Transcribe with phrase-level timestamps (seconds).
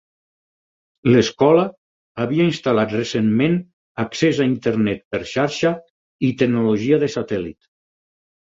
[1.15, 1.65] L'escola
[2.25, 3.57] havia instal·lat recentment
[4.05, 5.75] accés a Internet per xarxa
[6.31, 7.59] i tecnologia de satèl·lit.